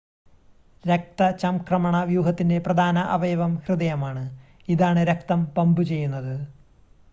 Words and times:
രക്തചംക്രമണ 0.83 2.03
വ്യൂഹത്തിൻ്റെ 2.03 2.57
പ്രധാന 2.59 2.99
അവയവം 3.09 3.55
ഹൃദയമാണ് 3.57 4.23
ഇതാണ് 4.67 5.03
രക്തം 5.03 5.43
പമ്പ് 5.57 5.83
ചെയ്യുന്നത് 5.83 6.35